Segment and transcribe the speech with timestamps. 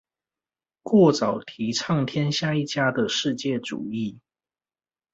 [0.81, 4.17] 過早提倡天下一家的世界主義